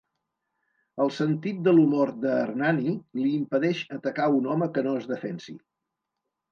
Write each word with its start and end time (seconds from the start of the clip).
El 1.03 1.11
sentit 1.17 1.59
de 1.67 1.75
l'humor 1.75 2.13
de 2.25 2.31
Hernani 2.39 2.97
li 3.23 3.29
impedeix 3.43 3.87
atacar 4.01 4.29
un 4.41 4.53
home 4.55 4.75
que 4.79 4.89
no 4.91 5.01
es 5.03 5.11
defensi. 5.17 5.61